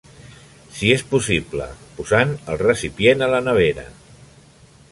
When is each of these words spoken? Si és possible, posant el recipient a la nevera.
Si 0.77 0.87
és 0.93 1.03
possible, 1.11 1.67
posant 1.99 2.33
el 2.53 2.59
recipient 2.63 3.21
a 3.27 3.31
la 3.35 3.43
nevera. 3.49 3.85